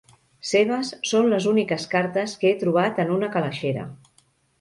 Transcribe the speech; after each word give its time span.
Seves 0.51 0.87
són 1.09 1.27
les 1.33 1.45
úniques 1.51 1.85
cartes 1.91 2.33
que 2.45 2.49
he 2.53 2.55
trobat 2.63 3.03
en 3.05 3.13
una 3.17 3.29
calaixera. 3.37 3.85